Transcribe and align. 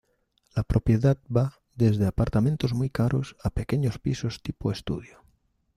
La 0.55 0.63
propiedad 0.63 1.19
va 1.29 1.59
desde 1.75 2.07
apartamentos 2.07 2.73
muy 2.73 2.89
caros 2.89 3.35
a 3.43 3.51
pequeños 3.51 3.99
pisos 3.99 4.41
tipo 4.41 4.71
estudio. 4.71 5.21